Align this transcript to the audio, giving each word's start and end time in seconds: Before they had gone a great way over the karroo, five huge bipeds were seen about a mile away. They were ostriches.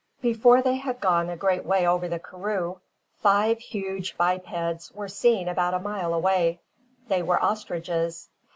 Before 0.23 0.63
they 0.63 0.77
had 0.77 0.99
gone 0.99 1.29
a 1.29 1.37
great 1.37 1.63
way 1.63 1.85
over 1.85 2.07
the 2.07 2.17
karroo, 2.17 2.79
five 3.21 3.59
huge 3.59 4.17
bipeds 4.17 4.91
were 4.93 5.07
seen 5.07 5.47
about 5.47 5.75
a 5.75 5.79
mile 5.79 6.15
away. 6.15 6.59
They 7.07 7.21
were 7.21 7.39
ostriches. 7.39 8.27